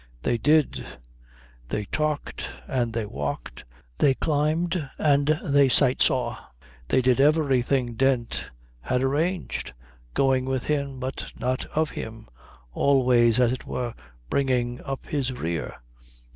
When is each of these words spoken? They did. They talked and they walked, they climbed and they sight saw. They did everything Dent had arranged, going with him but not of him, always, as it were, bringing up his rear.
They 0.23 0.39
did. 0.39 0.83
They 1.69 1.85
talked 1.85 2.49
and 2.67 2.91
they 2.91 3.05
walked, 3.05 3.65
they 3.99 4.15
climbed 4.15 4.89
and 4.97 5.39
they 5.45 5.69
sight 5.69 6.01
saw. 6.01 6.39
They 6.87 7.03
did 7.03 7.21
everything 7.21 7.93
Dent 7.93 8.49
had 8.79 9.03
arranged, 9.03 9.73
going 10.15 10.45
with 10.45 10.63
him 10.63 10.99
but 10.99 11.31
not 11.37 11.65
of 11.75 11.91
him, 11.91 12.27
always, 12.73 13.39
as 13.39 13.51
it 13.53 13.67
were, 13.67 13.93
bringing 14.27 14.81
up 14.81 15.05
his 15.05 15.33
rear. 15.33 15.75